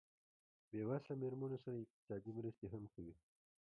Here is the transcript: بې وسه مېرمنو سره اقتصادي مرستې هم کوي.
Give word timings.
بې 0.69 0.81
وسه 0.89 1.11
مېرمنو 1.21 1.57
سره 1.63 1.75
اقتصادي 1.83 2.31
مرستې 2.37 2.65
هم 2.73 2.83
کوي. 2.93 3.13